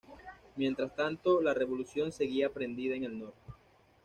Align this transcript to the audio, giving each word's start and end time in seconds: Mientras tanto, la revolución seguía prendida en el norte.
Mientras 0.55 0.95
tanto, 0.95 1.41
la 1.43 1.53
revolución 1.53 2.11
seguía 2.11 2.49
prendida 2.49 2.95
en 2.95 3.03
el 3.03 3.19
norte. 3.19 3.53